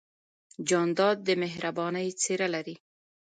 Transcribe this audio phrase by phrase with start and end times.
[0.67, 2.75] جانداد د مهربانۍ څېرہ لري.